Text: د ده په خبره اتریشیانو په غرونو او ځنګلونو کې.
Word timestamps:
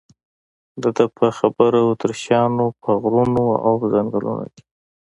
د 0.81 0.83
ده 0.95 1.05
په 1.17 1.27
خبره 1.37 1.79
اتریشیانو 1.91 2.65
په 2.81 2.89
غرونو 3.01 3.45
او 3.65 3.73
ځنګلونو 3.93 4.45
کې. 4.53 4.63